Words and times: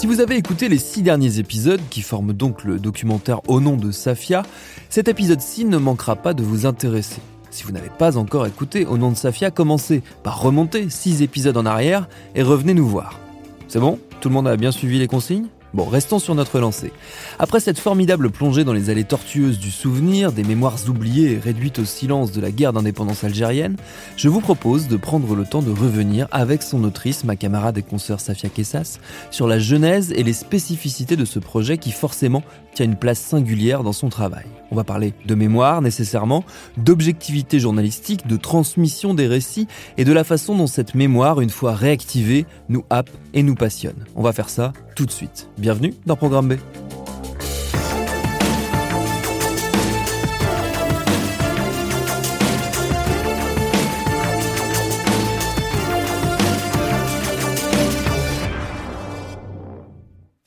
Si 0.00 0.06
vous 0.06 0.22
avez 0.22 0.38
écouté 0.38 0.70
les 0.70 0.78
six 0.78 1.02
derniers 1.02 1.40
épisodes, 1.40 1.82
qui 1.90 2.00
forment 2.00 2.32
donc 2.32 2.64
le 2.64 2.78
documentaire 2.78 3.46
Au 3.50 3.60
nom 3.60 3.76
de 3.76 3.90
Safia, 3.90 4.44
cet 4.88 5.08
épisode-ci 5.08 5.66
ne 5.66 5.76
manquera 5.76 6.16
pas 6.16 6.32
de 6.32 6.42
vous 6.42 6.64
intéresser. 6.64 7.20
Si 7.50 7.64
vous 7.64 7.72
n'avez 7.72 7.90
pas 7.90 8.16
encore 8.16 8.46
écouté 8.46 8.86
Au 8.86 8.96
nom 8.96 9.10
de 9.10 9.14
Safia, 9.14 9.50
commencez 9.50 10.02
par 10.22 10.40
remonter 10.40 10.88
six 10.88 11.20
épisodes 11.20 11.58
en 11.58 11.66
arrière 11.66 12.08
et 12.34 12.42
revenez 12.42 12.72
nous 12.72 12.88
voir. 12.88 13.18
C'est 13.68 13.78
bon? 13.78 13.98
Tout 14.22 14.30
le 14.30 14.36
monde 14.36 14.48
a 14.48 14.56
bien 14.56 14.72
suivi 14.72 14.98
les 14.98 15.06
consignes? 15.06 15.48
Bon, 15.72 15.84
restons 15.84 16.18
sur 16.18 16.34
notre 16.34 16.58
lancée. 16.58 16.92
Après 17.38 17.60
cette 17.60 17.78
formidable 17.78 18.30
plongée 18.30 18.64
dans 18.64 18.72
les 18.72 18.90
allées 18.90 19.04
tortueuses 19.04 19.60
du 19.60 19.70
souvenir, 19.70 20.32
des 20.32 20.42
mémoires 20.42 20.78
oubliées 20.88 21.34
et 21.34 21.38
réduites 21.38 21.78
au 21.78 21.84
silence 21.84 22.32
de 22.32 22.40
la 22.40 22.50
guerre 22.50 22.72
d'indépendance 22.72 23.22
algérienne, 23.22 23.76
je 24.16 24.28
vous 24.28 24.40
propose 24.40 24.88
de 24.88 24.96
prendre 24.96 25.36
le 25.36 25.44
temps 25.44 25.62
de 25.62 25.70
revenir 25.70 26.26
avec 26.32 26.64
son 26.64 26.82
autrice, 26.82 27.22
ma 27.22 27.36
camarade 27.36 27.78
et 27.78 27.82
consoeur 27.82 28.18
Safia 28.18 28.48
Kessas, 28.48 28.98
sur 29.30 29.46
la 29.46 29.60
genèse 29.60 30.12
et 30.16 30.24
les 30.24 30.32
spécificités 30.32 31.14
de 31.14 31.24
ce 31.24 31.38
projet 31.38 31.78
qui 31.78 31.92
forcément 31.92 32.42
tient 32.74 32.86
une 32.86 32.96
place 32.96 33.20
singulière 33.20 33.84
dans 33.84 33.92
son 33.92 34.08
travail. 34.08 34.46
On 34.72 34.76
va 34.76 34.84
parler 34.84 35.14
de 35.24 35.34
mémoire 35.36 35.82
nécessairement, 35.82 36.44
d'objectivité 36.78 37.60
journalistique, 37.60 38.26
de 38.26 38.36
transmission 38.36 39.14
des 39.14 39.28
récits 39.28 39.68
et 39.98 40.04
de 40.04 40.12
la 40.12 40.24
façon 40.24 40.56
dont 40.56 40.66
cette 40.66 40.96
mémoire, 40.96 41.40
une 41.40 41.50
fois 41.50 41.74
réactivée, 41.74 42.46
nous 42.68 42.84
happe 42.90 43.10
et 43.34 43.44
nous 43.44 43.54
passionne. 43.54 44.04
On 44.16 44.22
va 44.22 44.32
faire 44.32 44.48
ça 44.48 44.72
tout 44.94 45.06
de 45.06 45.10
suite. 45.10 45.48
Bienvenue 45.60 45.92
dans 46.06 46.16
Programme 46.16 46.48
B. 46.48 46.52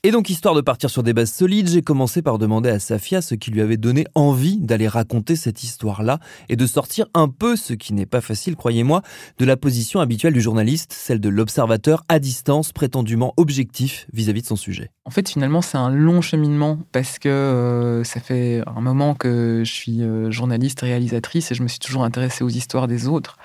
Et 0.06 0.10
donc, 0.10 0.28
histoire 0.28 0.54
de 0.54 0.60
partir 0.60 0.90
sur 0.90 1.02
des 1.02 1.14
bases 1.14 1.32
solides, 1.32 1.70
j'ai 1.70 1.80
commencé 1.80 2.20
par 2.20 2.36
demander 2.36 2.68
à 2.68 2.78
Safia 2.78 3.22
ce 3.22 3.34
qui 3.34 3.50
lui 3.50 3.62
avait 3.62 3.78
donné 3.78 4.04
envie 4.14 4.58
d'aller 4.58 4.86
raconter 4.86 5.34
cette 5.34 5.64
histoire-là 5.64 6.18
et 6.50 6.56
de 6.56 6.66
sortir 6.66 7.06
un 7.14 7.30
peu, 7.30 7.56
ce 7.56 7.72
qui 7.72 7.94
n'est 7.94 8.04
pas 8.04 8.20
facile, 8.20 8.54
croyez-moi, 8.54 9.00
de 9.38 9.46
la 9.46 9.56
position 9.56 10.00
habituelle 10.00 10.34
du 10.34 10.42
journaliste, 10.42 10.92
celle 10.92 11.20
de 11.20 11.30
l'observateur 11.30 12.04
à 12.10 12.18
distance, 12.18 12.70
prétendument 12.70 13.32
objectif 13.38 14.06
vis-à-vis 14.12 14.42
de 14.42 14.46
son 14.46 14.56
sujet. 14.56 14.90
En 15.06 15.10
fait, 15.10 15.26
finalement, 15.26 15.62
c'est 15.62 15.78
un 15.78 15.88
long 15.88 16.20
cheminement 16.20 16.80
parce 16.92 17.18
que 17.18 17.30
euh, 17.30 18.04
ça 18.04 18.20
fait 18.20 18.62
un 18.66 18.82
moment 18.82 19.14
que 19.14 19.62
je 19.64 19.72
suis 19.72 20.02
euh, 20.02 20.30
journaliste, 20.30 20.82
réalisatrice 20.82 21.50
et 21.50 21.54
je 21.54 21.62
me 21.62 21.68
suis 21.68 21.78
toujours 21.78 22.04
intéressée 22.04 22.44
aux 22.44 22.50
histoires 22.50 22.88
des 22.88 23.08
autres. 23.08 23.38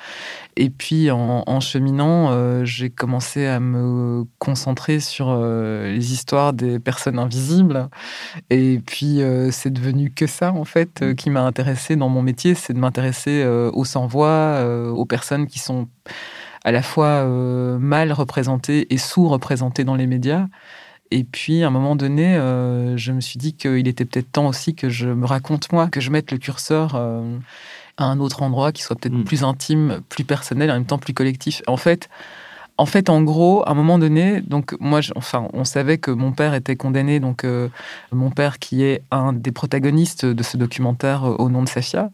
Et 0.61 0.69
puis, 0.69 1.09
en, 1.09 1.59
cheminant, 1.61 2.31
euh, 2.31 2.65
j'ai 2.65 2.89
commencé 2.89 3.45
à 3.45 3.61
me 3.61 4.25
concentrer 4.39 4.99
sur 4.99 5.33
les 5.33 6.11
histoires 6.11 6.51
des 6.51 6.79
personnes 6.79 7.17
invisibles. 7.17 7.89
Et 8.49 8.81
puis, 8.85 9.21
c'est 9.51 9.71
devenu 9.71 10.11
que 10.11 10.27
ça, 10.27 10.51
en 10.51 10.65
fait, 10.65 11.15
qui 11.15 11.29
m'a 11.29 11.43
intéressé 11.43 11.95
dans 11.95 12.09
mon 12.09 12.21
métier, 12.21 12.55
c'est 12.55 12.73
de 12.73 12.79
m'intéresser 12.79 13.45
aux 13.45 13.85
sans-voix, 13.85 14.61
aux 14.91 15.05
personnes 15.05 15.47
qui 15.47 15.59
sont 15.59 15.87
à 16.65 16.73
la 16.73 16.81
fois 16.81 17.25
mal 17.79 18.11
représentées 18.11 18.93
et 18.93 18.97
sous-représentées 18.97 19.85
dans 19.85 19.95
les 19.95 20.07
médias. 20.07 20.47
Et 21.11 21.23
puis, 21.23 21.63
à 21.63 21.67
un 21.67 21.71
moment 21.71 21.95
donné, 21.95 22.35
euh, 22.35 22.95
je 22.95 23.11
me 23.11 23.19
suis 23.19 23.39
dit 23.39 23.53
qu'il 23.53 23.87
était 23.87 24.05
peut-être 24.05 24.31
temps 24.31 24.47
aussi 24.47 24.75
que 24.75 24.89
je 24.89 25.09
me 25.09 25.25
raconte 25.25 25.71
moi, 25.71 25.87
que 25.87 26.01
je 26.01 26.11
mette 26.11 26.31
le 26.31 26.37
curseur 26.37 26.93
euh, 26.95 27.37
à 27.99 28.05
un 28.05 28.19
autre 28.19 28.41
endroit 28.41 28.71
qui 28.71 28.81
soit 28.81 28.95
peut-être 28.95 29.13
mm. 29.13 29.23
plus 29.23 29.43
intime, 29.43 30.01
plus 30.09 30.23
personnel, 30.23 30.71
en 30.71 30.73
même 30.73 30.85
temps 30.85 30.97
plus 30.97 31.13
collectif. 31.13 31.61
En 31.67 31.77
fait, 31.77 32.09
en 32.77 32.85
fait, 32.85 33.09
en 33.09 33.21
gros, 33.21 33.61
à 33.67 33.71
un 33.71 33.73
moment 33.73 33.99
donné, 33.99 34.41
donc 34.41 34.75
moi, 34.79 35.01
enfin, 35.15 35.47
on 35.53 35.65
savait 35.65 35.97
que 35.97 36.11
mon 36.11 36.31
père 36.31 36.53
était 36.53 36.77
condamné, 36.77 37.19
donc 37.19 37.43
euh, 37.43 37.67
mon 38.11 38.31
père 38.31 38.57
qui 38.57 38.83
est 38.83 39.03
un 39.11 39.33
des 39.33 39.51
protagonistes 39.51 40.25
de 40.25 40.43
ce 40.43 40.55
documentaire 40.55 41.23
au 41.23 41.49
nom 41.49 41.61
de 41.61 41.69
Safia. 41.69 42.09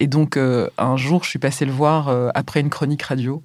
Et 0.00 0.06
donc, 0.06 0.36
un 0.36 0.96
jour, 0.96 1.24
je 1.24 1.30
suis 1.30 1.38
passé 1.38 1.64
le 1.64 1.72
voir 1.72 2.12
après 2.34 2.60
une 2.60 2.70
chronique 2.70 3.02
radio 3.02 3.42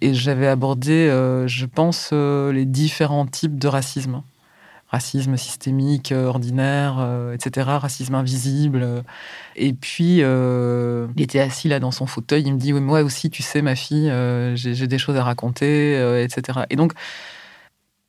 et 0.00 0.14
j'avais 0.14 0.46
abordé, 0.46 1.08
euh, 1.08 1.46
je 1.46 1.66
pense, 1.66 2.10
euh, 2.12 2.52
les 2.52 2.66
différents 2.66 3.26
types 3.26 3.58
de 3.58 3.68
racisme. 3.68 4.22
Racisme 4.88 5.36
systémique, 5.36 6.12
euh, 6.12 6.26
ordinaire, 6.26 7.04
etc. 7.34 7.66
Racisme 7.80 8.14
invisible. 8.14 9.04
Et 9.56 9.72
puis, 9.72 10.18
il 10.18 11.22
était 11.22 11.40
assis 11.40 11.68
là 11.68 11.80
dans 11.80 11.90
son 11.90 12.06
fauteuil. 12.06 12.42
Il 12.46 12.54
me 12.54 12.58
dit, 12.58 12.72
oui, 12.72 12.80
moi 12.80 13.02
aussi, 13.02 13.30
tu 13.30 13.42
sais, 13.42 13.62
ma 13.62 13.74
fille, 13.74 14.12
j'ai 14.54 14.86
des 14.86 14.98
choses 14.98 15.16
à 15.16 15.24
raconter, 15.24 16.22
etc. 16.22 16.60
Et 16.70 16.76
donc, 16.76 16.92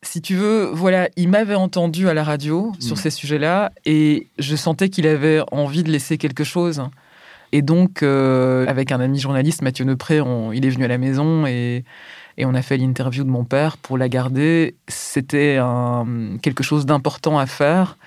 si 0.03 0.21
tu 0.21 0.35
veux, 0.35 0.65
voilà, 0.65 1.09
il 1.15 1.29
m'avait 1.29 1.55
entendu 1.55 2.07
à 2.07 2.13
la 2.13 2.23
radio 2.23 2.71
sur 2.79 2.95
mmh. 2.95 2.99
ces 2.99 3.09
sujets-là 3.09 3.71
et 3.85 4.27
je 4.37 4.55
sentais 4.55 4.89
qu'il 4.89 5.07
avait 5.07 5.41
envie 5.51 5.83
de 5.83 5.91
laisser 5.91 6.17
quelque 6.17 6.43
chose. 6.43 6.81
Et 7.51 7.61
donc, 7.61 8.03
euh, 8.03 8.65
avec 8.67 8.91
un 8.91 8.99
ami 8.99 9.19
journaliste, 9.19 9.61
Mathieu 9.61 9.85
Neupré, 9.85 10.21
il 10.53 10.65
est 10.65 10.69
venu 10.69 10.85
à 10.85 10.87
la 10.87 10.97
maison 10.97 11.45
et, 11.45 11.83
on 12.39 12.53
a 12.53 12.61
fait 12.61 12.77
l'interview 12.77 13.23
de 13.23 13.29
mon 13.29 13.45
père 13.45 13.77
pour 13.77 13.97
la 13.97 14.09
garder. 14.09 14.75
C'était 14.87 15.59
quelque 16.43 16.63
chose 16.63 16.85
d'important 16.85 17.39
à 17.39 17.47
faire. 17.47 17.97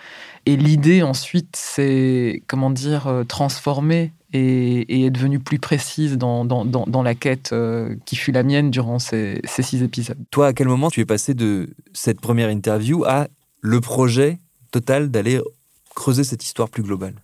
Et 0.47 0.57
l'idée 0.57 1.03
ensuite, 1.03 1.55
c'est, 1.57 2.43
comment 2.47 2.71
dire, 2.71 3.09
euh, 3.09 3.25
transformer 3.25 4.13
et, 4.33 5.05
est 5.05 5.11
devenue 5.11 5.39
plus 5.39 5.59
précise 5.59 6.17
dans, 6.17 7.03
la 7.03 7.15
quête 7.15 7.51
euh, 7.53 7.97
qui 8.05 8.17
fut 8.17 8.33
la 8.33 8.43
mienne 8.43 8.71
durant 8.71 8.99
ces 8.99 9.41
six 9.45 9.83
épisodes. 9.83 10.17
Toi, 10.31 10.49
à 10.49 10.53
quel 10.53 10.69
moment 10.69 10.91
tu 10.91 11.01
es 11.01 11.05
passé 11.05 11.35
de 11.35 11.71
cette 11.93 12.21
première 12.21 12.49
interview 12.49 13.05
à 13.05 13.29
le 13.61 13.81
projet 13.81 14.39
total 14.71 15.11
d'aller 15.11 15.41
creuser 15.95 16.25
cette 16.25 16.45
histoire 16.45 16.69
plus 16.69 16.83
globale? 16.83 17.15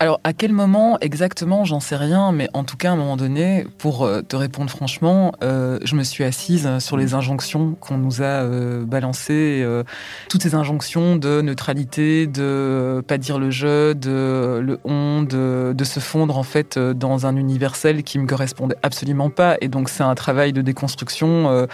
Alors, 0.00 0.20
à 0.24 0.32
quel 0.32 0.52
moment 0.52 0.98
exactement, 1.00 1.64
j'en 1.64 1.78
sais 1.78 1.94
rien, 1.94 2.32
mais 2.32 2.48
en 2.52 2.64
tout 2.64 2.76
cas, 2.76 2.90
à 2.90 2.92
un 2.94 2.96
moment 2.96 3.16
donné, 3.16 3.64
pour 3.78 4.04
euh, 4.04 4.22
te 4.22 4.34
répondre 4.34 4.68
franchement, 4.68 5.32
euh, 5.44 5.78
je 5.84 5.94
me 5.94 6.02
suis 6.02 6.24
assise 6.24 6.68
sur 6.80 6.96
les 6.96 7.14
injonctions 7.14 7.76
qu'on 7.78 7.96
nous 7.96 8.20
a 8.20 8.24
euh, 8.24 8.84
balancées, 8.84 9.64
toutes 10.28 10.42
ces 10.42 10.56
injonctions 10.56 11.14
de 11.14 11.40
neutralité, 11.40 12.26
de 12.26 13.04
pas 13.06 13.18
dire 13.18 13.38
le 13.38 13.50
jeu, 13.50 13.94
de 13.94 14.60
le 14.60 14.80
on, 14.84 15.22
de, 15.22 15.72
de, 15.76 15.84
se 15.84 16.00
fondre 16.00 16.36
en 16.38 16.42
fait 16.42 16.76
dans 16.76 17.26
un 17.26 17.36
universel 17.36 18.02
qui 18.02 18.18
me 18.18 18.26
correspondait 18.26 18.76
absolument 18.82 19.30
pas. 19.30 19.56
Et 19.60 19.68
donc, 19.68 19.88
c'est 19.88 20.02
un 20.02 20.14
travail 20.16 20.52
de 20.52 20.60
déconstruction 20.60 21.66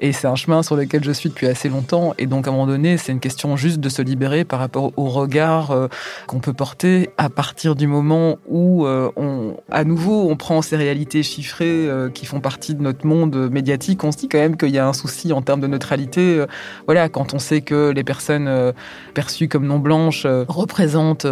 et 0.00 0.12
c'est 0.12 0.26
un 0.26 0.36
chemin 0.36 0.62
sur 0.62 0.76
lequel 0.76 1.02
je 1.02 1.12
suis 1.12 1.30
depuis 1.30 1.46
assez 1.46 1.70
longtemps. 1.70 2.12
Et 2.18 2.26
donc, 2.26 2.46
à 2.46 2.50
un 2.50 2.52
moment 2.52 2.66
donné, 2.66 2.98
c'est 2.98 3.12
une 3.12 3.20
question 3.20 3.56
juste 3.56 3.80
de 3.80 3.88
se 3.88 4.02
libérer 4.02 4.44
par 4.44 4.58
rapport 4.58 4.92
au 4.96 5.06
regard 5.06 5.74
qu'on 6.26 6.40
peut 6.40 6.52
porter 6.52 7.10
à 7.16 7.30
partir 7.30 7.61
du 7.70 7.86
moment 7.86 8.38
où 8.48 8.86
euh, 8.86 9.10
à 9.70 9.84
nouveau, 9.84 10.28
on 10.28 10.36
prend 10.36 10.62
ces 10.62 10.76
réalités 10.76 11.22
chiffrées 11.22 11.88
euh, 11.88 12.10
qui 12.10 12.26
font 12.26 12.40
partie 12.40 12.74
de 12.74 12.82
notre 12.82 13.06
monde 13.06 13.50
médiatique, 13.50 14.02
on 14.02 14.10
se 14.10 14.18
dit 14.18 14.28
quand 14.28 14.38
même 14.38 14.56
qu'il 14.56 14.70
y 14.70 14.78
a 14.78 14.86
un 14.86 14.92
souci 14.92 15.32
en 15.32 15.42
termes 15.42 15.60
de 15.60 15.68
neutralité. 15.68 16.38
Euh, 16.38 16.46
voilà, 16.86 17.08
quand 17.08 17.34
on 17.34 17.38
sait 17.38 17.60
que 17.60 17.90
les 17.90 18.04
personnes 18.04 18.72
perçues 19.14 19.48
comme 19.48 19.66
non 19.66 19.78
blanches 19.78 20.26
représentent 20.48 21.26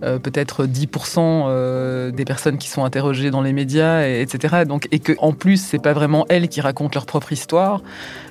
peut-être 0.00 0.66
10% 0.66 2.10
des 2.12 2.24
personnes 2.24 2.58
qui 2.58 2.68
sont 2.68 2.84
interrogées 2.84 3.30
dans 3.30 3.42
les 3.42 3.52
médias, 3.52 4.06
et, 4.06 4.22
etc. 4.22 4.64
Donc, 4.66 4.88
et 4.90 4.98
que 4.98 5.12
en 5.18 5.32
plus, 5.32 5.60
c'est 5.62 5.82
pas 5.82 5.92
vraiment 5.92 6.24
elles 6.28 6.48
qui 6.48 6.60
racontent 6.60 6.94
leur 6.94 7.06
propre 7.06 7.32
histoire. 7.32 7.82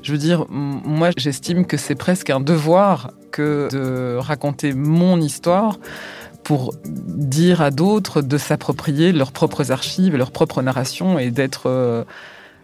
Je 0.01 0.11
veux 0.11 0.17
dire, 0.17 0.45
moi, 0.49 1.09
j'estime 1.15 1.65
que 1.65 1.77
c'est 1.77 1.95
presque 1.95 2.29
un 2.29 2.39
devoir 2.39 3.11
que 3.31 3.67
de 3.71 4.17
raconter 4.17 4.73
mon 4.73 5.21
histoire 5.21 5.77
pour 6.47 6.73
dire 6.85 7.59
à 7.59 7.71
d'autres 7.71 8.21
de 8.21 8.38
s'approprier 8.38 9.11
leurs 9.11 9.33
propres 9.33 9.73
archives, 9.73 10.15
leurs 10.15 10.31
propres 10.31 10.61
narrations 10.61 11.19
et 11.19 11.29
d'être 11.29 11.63
euh, 11.65 12.05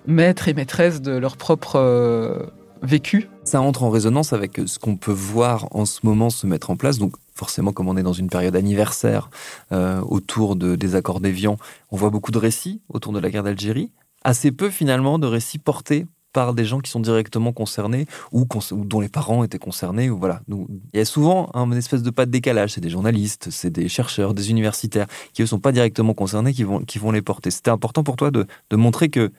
maîtres 0.07 0.47
et 0.47 0.53
maîtresses 0.53 1.01
de 1.01 1.11
leur 1.11 1.35
propre 1.35 1.75
euh, 1.75 2.45
vécu. 2.81 3.27
Ça 3.43 3.59
entre 3.59 3.83
en 3.83 3.89
résonance 3.89 4.31
avec 4.31 4.61
ce 4.67 4.79
qu'on 4.79 4.95
peut 4.95 5.11
voir 5.11 5.67
en 5.71 5.83
ce 5.83 5.99
moment 6.03 6.29
se 6.29 6.47
mettre 6.47 6.69
en 6.69 6.77
place. 6.77 6.97
Donc 6.97 7.15
forcément, 7.35 7.73
comme 7.73 7.89
on 7.89 7.97
est 7.97 8.03
dans 8.03 8.13
une 8.13 8.29
période 8.29 8.55
anniversaire 8.55 9.29
euh, 9.73 9.99
autour 9.99 10.55
de, 10.55 10.77
des 10.77 10.95
accords 10.95 11.19
d'Évian, 11.19 11.57
on 11.91 11.97
voit 11.97 12.09
beaucoup 12.09 12.31
de 12.31 12.39
récits 12.39 12.79
autour 12.87 13.11
de 13.11 13.19
la 13.19 13.29
guerre 13.29 13.43
d'Algérie. 13.43 13.91
Assez 14.23 14.53
peu 14.53 14.69
finalement 14.69 15.19
de 15.19 15.27
récits 15.27 15.59
portés 15.59 16.05
par 16.33 16.53
des 16.53 16.65
gens 16.65 16.79
qui 16.79 16.91
sont 16.91 16.99
directement 16.99 17.53
concernés 17.53 18.07
ou, 18.31 18.45
dont 18.71 18.99
les 18.99 19.09
parents 19.09 19.43
étaient 19.43 19.59
concernés. 19.59 20.09
Ou 20.09 20.17
voilà. 20.17 20.41
il 20.49 20.97
y 20.97 20.99
a 20.99 21.05
souvent 21.05 21.49
un 21.53 21.71
espèce 21.71 22.03
de 22.03 22.09
pas 22.09 22.25
de 22.25 22.31
décalage. 22.31 22.71
C'est 22.71 22.81
des 22.81 22.89
journalistes, 22.89 23.49
c'est 23.51 23.69
des 23.69 23.87
chercheurs, 23.87 24.33
des 24.33 24.49
universitaires 24.49 25.07
qui 25.33 25.41
ne 25.41 25.47
sont 25.47 25.59
pas 25.59 25.71
directement 25.71 26.13
concernés 26.13 26.53
qui 26.53 26.63
vont, 26.63 26.79
qui 26.79 26.97
vont 26.97 27.11
les 27.11 27.21
porter. 27.21 27.51
C'était 27.51 27.71
important 27.71 28.03
pour 28.03 28.15
toi 28.15 28.31
de, 28.31 28.45
de 28.69 28.75
montrer 28.75 29.09
que, 29.09 29.31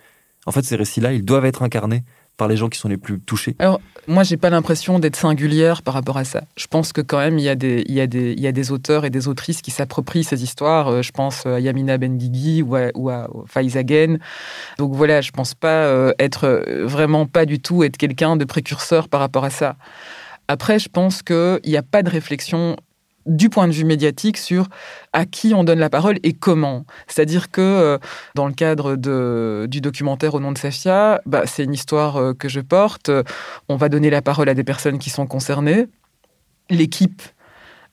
en 0.46 0.52
fait, 0.52 0.62
ces 0.62 0.76
récits-là, 0.76 1.12
ils 1.12 1.24
doivent 1.24 1.44
être 1.44 1.62
incarnés 1.62 2.04
par 2.36 2.48
les 2.48 2.56
gens 2.56 2.68
qui 2.68 2.78
sont 2.78 2.88
les 2.88 2.96
plus 2.96 3.20
touchés 3.20 3.54
Alors, 3.58 3.80
moi, 4.06 4.22
j'ai 4.22 4.36
pas 4.36 4.50
l'impression 4.50 4.98
d'être 4.98 5.16
singulière 5.16 5.82
par 5.82 5.94
rapport 5.94 6.18
à 6.18 6.24
ça. 6.24 6.42
Je 6.56 6.66
pense 6.66 6.92
que 6.92 7.00
quand 7.00 7.18
même, 7.18 7.38
il 7.38 7.44
y 7.44 7.48
a 7.48 7.54
des, 7.54 7.84
y 7.88 7.94
y 7.94 8.46
a 8.46 8.52
des 8.52 8.72
auteurs 8.72 9.04
et 9.04 9.10
des 9.10 9.28
autrices 9.28 9.62
qui 9.62 9.70
s'approprient 9.70 10.24
ces 10.24 10.42
histoires. 10.42 10.88
Euh, 10.88 11.02
je 11.02 11.12
pense 11.12 11.46
à 11.46 11.60
Yamina 11.60 11.96
Benguigui 11.96 12.62
ou 12.62 12.76
à, 12.76 12.90
ou 12.94 13.08
à 13.10 13.28
Donc 14.78 14.94
voilà, 14.94 15.20
je 15.20 15.30
pense 15.30 15.54
pas 15.54 15.84
euh, 15.86 16.12
être 16.18 16.44
euh, 16.44 16.86
vraiment 16.86 17.26
pas 17.26 17.46
du 17.46 17.60
tout 17.60 17.82
être 17.84 17.96
quelqu'un 17.96 18.36
de 18.36 18.44
précurseur 18.44 19.08
par 19.08 19.20
rapport 19.20 19.44
à 19.44 19.50
ça. 19.50 19.76
Après, 20.48 20.78
je 20.78 20.88
pense 20.88 21.22
qu'il 21.22 21.60
n'y 21.64 21.76
a 21.76 21.82
pas 21.82 22.02
de 22.02 22.10
réflexion 22.10 22.76
du 23.26 23.48
point 23.48 23.68
de 23.68 23.72
vue 23.72 23.84
médiatique 23.84 24.36
sur 24.36 24.68
à 25.12 25.26
qui 25.26 25.54
on 25.54 25.64
donne 25.64 25.78
la 25.78 25.90
parole 25.90 26.18
et 26.22 26.32
comment. 26.32 26.84
C'est-à-dire 27.06 27.50
que 27.50 27.60
euh, 27.60 27.98
dans 28.34 28.46
le 28.46 28.52
cadre 28.52 28.96
de, 28.96 29.66
du 29.70 29.80
documentaire 29.80 30.34
Au 30.34 30.40
nom 30.40 30.52
de 30.52 30.58
Safia, 30.58 31.20
bah, 31.26 31.42
c'est 31.46 31.64
une 31.64 31.74
histoire 31.74 32.16
euh, 32.16 32.34
que 32.34 32.48
je 32.48 32.60
porte. 32.60 33.10
On 33.68 33.76
va 33.76 33.88
donner 33.88 34.10
la 34.10 34.22
parole 34.22 34.48
à 34.48 34.54
des 34.54 34.64
personnes 34.64 34.98
qui 34.98 35.10
sont 35.10 35.26
concernées. 35.26 35.86
L'équipe 36.70 37.22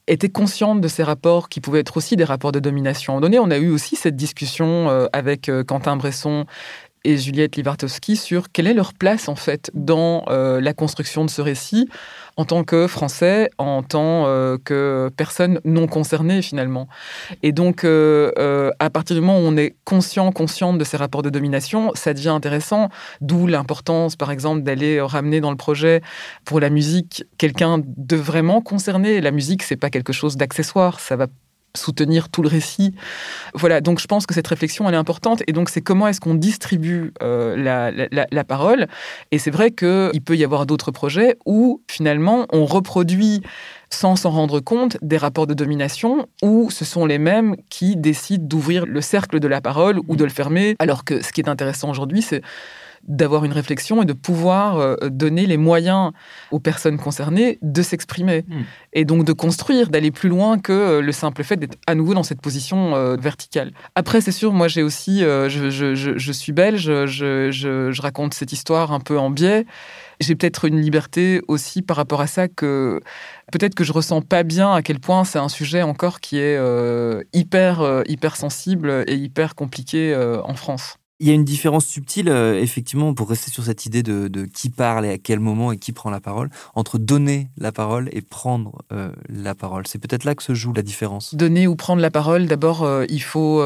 était 0.08 0.30
consciente 0.30 0.82
de 0.82 0.88
ces 0.88 1.04
rapports 1.04 1.48
qui 1.48 1.62
pouvaient 1.62 1.80
être 1.80 1.96
aussi 1.96 2.16
des 2.16 2.24
rapports 2.24 2.52
de 2.52 2.60
domination. 2.60 3.20
Donné, 3.22 3.40
on 3.40 3.52
a 3.52 3.58
eu 3.58 3.70
aussi 3.70 3.96
cette 3.96 4.16
discussion 4.16 4.90
euh, 4.90 5.08
avec 5.14 5.50
Quentin 5.68 5.96
Bresson 5.96 6.46
et 7.04 7.18
Juliette 7.18 7.56
Livartowski 7.56 8.16
sur 8.16 8.52
quelle 8.52 8.68
est 8.68 8.74
leur 8.74 8.94
place 8.94 9.30
en 9.30 9.36
fait 9.36 9.72
dans 9.74 10.26
la 10.28 10.74
construction 10.74 11.26
de 11.26 11.30
ce 11.30 11.42
récit 11.42 11.88
en 12.38 12.46
tant 12.46 12.64
que 12.64 12.88
Français, 12.88 13.50
en 13.58 13.84
tant 13.84 14.26
euh, 14.26 14.58
que 14.64 15.12
personne 15.16 15.60
non 15.66 15.88
concernée 15.88 16.42
finalement. 16.42 16.88
Et 17.44 17.52
donc, 17.52 17.84
euh, 17.84 18.32
euh, 18.38 18.72
à 18.80 18.90
partir 18.90 19.16
du 19.16 19.22
moment 19.22 19.40
où 19.40 19.44
on 19.44 19.58
est 19.58 19.76
conscient, 19.86 20.32
consciente 20.32 20.78
de 20.78 20.84
ces 20.84 20.98
rapports 20.98 21.22
de 21.22 21.30
domination, 21.30 21.92
ça 21.94 22.14
devient 22.14 22.30
intéressant. 22.30 22.90
D'où 23.20 23.48
l'importance, 23.48 24.16
par 24.16 24.32
exemple, 24.32 24.64
d'aller 24.64 25.02
ramener 25.02 25.42
dans 25.42 25.52
le 25.52 25.58
projet 25.58 26.02
pour 26.46 26.60
la 26.60 26.70
musique 26.70 27.26
quelqu'un 27.38 27.82
de 27.86 28.16
vraiment 28.16 28.62
concerné. 28.62 29.22
La 29.22 29.32
musique, 29.32 29.64
c'est 29.64 29.78
pas 29.78 29.90
quelque 29.90 30.14
chose 30.14 30.38
d'accessoire. 30.38 31.00
Ça 31.00 31.16
va 31.16 31.28
soutenir 31.76 32.30
tout 32.30 32.42
le 32.42 32.48
récit. 32.48 32.94
Voilà, 33.54 33.82
donc 33.82 34.00
je 34.00 34.08
pense 34.08 34.26
que 34.26 34.34
cette 34.34 34.48
réflexion, 34.48 34.88
elle 34.88 34.96
est 34.96 34.98
importante. 34.98 35.44
Et 35.48 35.54
donc, 35.54 35.70
c'est 35.70 35.82
comment 35.82 36.08
est-ce 36.08 36.20
qu'on 36.20 36.36
distribue 36.36 37.14
euh, 37.22 37.56
la, 37.58 38.44
parole. 38.44 38.88
Et 39.32 39.38
c'est 39.38 39.52
vrai 39.52 39.72
qu'il 39.72 40.22
peut 40.26 40.36
y 40.36 40.44
avoir 40.44 40.66
d'autres 40.66 40.92
projets 40.92 41.38
où, 41.46 41.82
finalement, 41.90 42.46
on 42.52 42.66
reproduit 42.66 43.42
sans 43.90 44.16
s'en 44.16 44.32
rendre 44.32 44.60
compte 44.60 44.98
des 45.02 45.18
rapports 45.18 45.48
de 45.48 45.54
domination 45.54 46.28
où 46.42 46.72
ce 46.72 46.86
sont 46.86 47.06
les 47.06 47.18
mêmes 47.18 47.56
qui 47.70 47.96
décident 47.98 48.46
d'ouvrir 48.46 48.86
le 48.86 49.02
cercle 49.02 49.40
de 49.40 49.48
la 49.48 49.62
parole 49.62 50.00
ou 50.08 50.16
de 50.16 50.24
le 50.24 50.30
fermer. 50.30 50.76
Alors 50.80 51.04
que 51.04 51.22
ce 51.22 51.32
qui 51.32 51.42
est 51.42 51.50
intéressant 51.50 51.90
aujourd'hui, 51.90 52.22
c'est 52.22 52.42
d'avoir 53.08 53.46
une 53.46 53.52
réflexion 53.52 54.02
et 54.02 54.06
de 54.06 54.14
pouvoir 54.14 54.78
euh, 54.78 54.96
donner 55.10 55.46
les 55.46 55.58
moyens 55.58 56.12
aux 56.52 56.60
personnes 56.60 56.98
concernées 56.98 57.58
de 57.62 57.82
s'exprimer. 57.82 58.46
Hmm. 58.48 58.62
Et 58.94 59.06
donc 59.06 59.26
de 59.26 59.34
construire, 59.34 59.90
d'aller 59.90 60.12
plus 60.12 60.30
loin 60.30 60.60
que 60.60 60.72
euh, 60.72 61.02
le 61.02 61.12
simple 61.12 61.44
fait 61.44 61.58
d'être 61.58 61.78
à 61.88 61.96
nouveau 61.96 62.14
dans 62.14 62.24
cette 62.24 62.42
position 62.42 62.96
euh, 62.96 63.16
verticale. 63.16 63.72
Après, 63.96 64.22
c'est 64.22 64.32
sûr, 64.32 64.54
moi 64.54 64.68
j'ai 64.68 64.84
aussi, 64.84 65.20
je, 65.22 66.32
suis 66.32 66.52
belge, 66.52 66.84
je, 67.06 68.02
raconte 68.02 68.34
cette 68.34 68.52
histoire 68.52 68.92
un 68.92 69.00
peu 69.00 69.18
en 69.18 69.30
biais. 69.30 69.66
J'ai 70.20 70.36
peut-être 70.36 70.66
une 70.66 70.80
liberté 70.80 71.42
aussi 71.48 71.82
par 71.82 71.98
rapport 71.98 72.22
à 72.22 72.28
ça 72.28 72.48
que 72.48 73.02
peut-être 73.52 73.74
que 73.74 73.84
je 73.84 73.92
ressens 73.92 74.22
pas 74.22 74.44
bien 74.44 74.72
à 74.74 74.82
quel 74.82 75.00
point 75.00 75.24
c'est 75.24 75.40
un 75.40 75.50
sujet 75.50 75.82
encore 75.82 76.20
qui 76.20 76.38
est 76.38 76.60
hyper, 77.34 78.04
hyper 78.08 78.36
sensible 78.36 79.04
et 79.08 79.16
hyper 79.16 79.56
compliqué 79.56 80.16
en 80.44 80.54
France. 80.54 80.98
Il 81.24 81.28
y 81.28 81.30
a 81.30 81.36
une 81.36 81.46
différence 81.46 81.86
subtile, 81.86 82.30
euh, 82.30 82.60
effectivement, 82.60 83.14
pour 83.14 83.30
rester 83.30 83.52
sur 83.52 83.64
cette 83.64 83.86
idée 83.86 84.02
de, 84.02 84.46
qui 84.46 84.72
parle 84.72 85.06
et 85.06 85.12
à 85.12 85.18
quel 85.20 85.40
moment 85.40 85.72
et 85.72 85.78
qui 85.78 85.92
prend 85.92 86.10
la 86.10 86.20
parole, 86.20 86.50
entre 86.74 86.98
donner 86.98 87.52
la 87.60 87.72
parole 87.72 88.10
et 88.12 88.22
prendre 88.22 88.82
euh, 88.92 89.12
la 89.30 89.54
parole. 89.54 89.86
C'est 89.86 90.00
peut-être 90.00 90.24
là 90.24 90.34
que 90.34 90.42
se 90.42 90.56
joue 90.56 90.74
la 90.74 90.82
différence. 90.82 91.36
Donner 91.36 91.68
ou 91.68 91.76
prendre 91.76 92.02
la 92.02 92.10
parole, 92.10 92.48
d'abord, 92.48 92.82
euh, 92.82 93.06
il 93.08 93.22
faut 93.22 93.62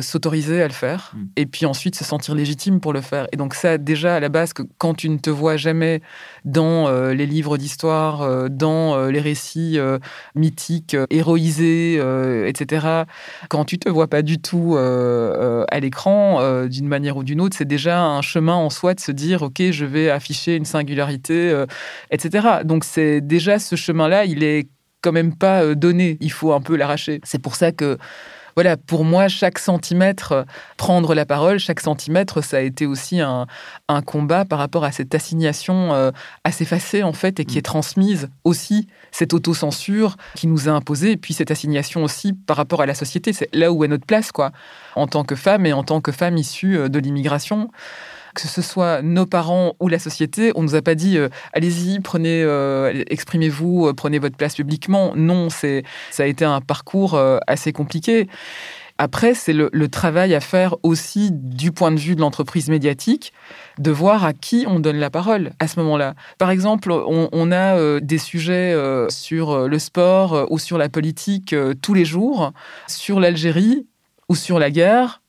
s'autoriser 0.00 0.62
à 0.62 0.68
le 0.68 0.72
faire, 0.72 1.12
hmm. 1.16 1.24
et 1.34 1.46
puis 1.46 1.66
ensuite 1.66 1.96
se 1.96 2.04
sentir 2.04 2.36
légitime 2.36 2.78
pour 2.78 2.92
le 2.92 3.00
faire. 3.00 3.26
Et 3.32 3.36
donc 3.36 3.54
ça, 3.54 3.78
déjà, 3.78 4.14
à 4.14 4.20
la 4.20 4.28
base, 4.28 4.52
que 4.52 4.62
quand 4.78 4.94
tu 4.94 5.08
ne 5.08 5.18
te 5.18 5.30
vois 5.30 5.56
jamais 5.56 6.02
dans 6.44 6.88
les 7.10 7.26
livres 7.26 7.58
d'histoire, 7.58 8.48
dans 8.48 9.08
les 9.08 9.20
récits 9.20 9.78
mythiques, 10.36 10.96
héroïsés, 11.10 12.00
etc., 12.46 13.04
quand 13.48 13.64
tu 13.64 13.80
te 13.80 13.88
vois 13.88 14.06
pas 14.06 14.22
du 14.22 14.38
tout 14.38 14.76
à 14.76 15.80
l'écran, 15.80 16.68
d'une 16.76 16.88
manière 16.88 17.16
ou 17.16 17.24
d'une 17.24 17.40
autre, 17.40 17.56
c'est 17.56 17.66
déjà 17.66 18.02
un 18.02 18.22
chemin 18.22 18.54
en 18.54 18.70
soi 18.70 18.94
de 18.94 19.00
se 19.00 19.12
dire, 19.12 19.42
OK, 19.42 19.62
je 19.70 19.84
vais 19.84 20.10
afficher 20.10 20.56
une 20.56 20.64
singularité, 20.64 21.50
euh, 21.50 21.66
etc. 22.10 22.48
Donc 22.64 22.84
c'est 22.84 23.20
déjà 23.20 23.58
ce 23.58 23.76
chemin-là, 23.76 24.24
il 24.24 24.42
est 24.42 24.68
quand 25.02 25.12
même 25.12 25.34
pas 25.36 25.62
euh, 25.62 25.74
donné, 25.74 26.18
il 26.20 26.32
faut 26.32 26.52
un 26.52 26.60
peu 26.60 26.76
l'arracher. 26.76 27.20
C'est 27.24 27.40
pour 27.40 27.54
ça 27.54 27.72
que 27.72 27.98
voilà, 28.56 28.78
pour 28.78 29.04
moi, 29.04 29.28
chaque 29.28 29.58
centimètre, 29.58 30.46
prendre 30.78 31.14
la 31.14 31.26
parole, 31.26 31.58
chaque 31.58 31.80
centimètre, 31.80 32.42
ça 32.42 32.56
a 32.56 32.60
été 32.60 32.86
aussi 32.86 33.20
un, 33.20 33.46
combat 34.06 34.46
par 34.46 34.58
rapport 34.58 34.82
à 34.84 34.92
cette 34.92 35.14
assignation 35.14 35.92
euh, 35.92 36.10
assez 36.42 36.64
facée, 36.64 37.02
en 37.02 37.12
fait, 37.12 37.38
et 37.38 37.44
qui 37.44 37.58
est 37.58 37.62
transmise 37.62 38.30
aussi, 38.44 38.88
cette 39.12 39.34
autocensure 39.34 40.16
qui 40.34 40.46
nous 40.46 40.70
a 40.70 40.72
imposé, 40.72 41.12
et 41.12 41.16
puis 41.18 41.34
cette 41.34 41.50
assignation 41.50 42.02
aussi 42.02 42.32
par 42.32 42.56
rapport 42.56 42.80
à 42.80 42.86
la 42.86 42.94
société. 42.94 43.34
C'est 43.34 43.54
là 43.54 43.70
où 43.70 43.84
est 43.84 43.88
notre 43.88 44.06
place, 44.06 44.32
quoi, 44.32 44.52
en 44.94 45.06
tant 45.06 45.22
que 45.22 45.34
femme 45.34 45.66
et 45.66 45.74
en 45.74 45.82
tant 45.82 46.00
que 46.00 46.10
femme 46.10 46.38
issue 46.38 46.78
euh, 46.78 46.88
de 46.88 46.98
l'immigration 46.98 47.70
que 48.36 48.46
ce 48.46 48.62
soit 48.62 49.00
nos 49.02 49.24
parents 49.24 49.74
ou 49.80 49.88
la 49.88 49.98
société, 49.98 50.52
on 50.54 50.62
nous 50.62 50.74
a 50.74 50.82
pas 50.82 50.94
dit 50.94 51.16
euh, 51.16 51.28
allez-y, 51.54 52.00
prenez, 52.00 52.42
euh, 52.42 53.02
exprimez-vous, 53.08 53.86
euh, 53.86 53.94
prenez 53.94 54.18
votre 54.18 54.36
place 54.36 54.54
publiquement. 54.54 55.14
Non, 55.16 55.48
c'est 55.48 55.84
ça 56.10 56.24
a 56.24 56.26
été 56.26 56.44
un 56.44 56.60
parcours 56.60 57.18
assez 57.46 57.72
compliqué. 57.72 58.28
Après, 58.98 59.34
c'est 59.34 59.52
le, 59.52 59.88
travail 59.88 60.34
à 60.34 60.40
faire 60.40 60.76
aussi 60.82 61.30
du 61.30 61.70
point 61.70 61.92
de 61.92 61.98
vue 61.98 62.14
de 62.14 62.20
l'entreprise 62.20 62.68
médiatique, 62.68 63.32
de 63.78 63.90
voir 63.90 64.24
à 64.24 64.32
qui 64.32 64.64
on 64.66 64.80
donne 64.80 64.96
la 64.96 65.10
parole 65.10 65.52
à 65.58 65.68
ce 65.68 65.78
moment-là. 65.80 66.14
Par 66.38 66.50
exemple, 66.50 66.90
on, 66.90 67.52
a 67.52 68.00
des 68.00 68.18
sujets 68.18 68.74
sur 69.10 69.68
le 69.68 69.78
sport 69.78 70.46
ou 70.50 70.58
sur 70.58 70.78
la 70.78 70.88
politique 70.88 71.54
tous 71.82 71.92
les 71.92 72.06
jours, 72.06 72.52
sur 72.86 73.20
l'Algérie 73.20 73.86
ou 74.30 74.34
sur 74.34 74.58
la 74.58 74.70
guerre. 74.70 75.20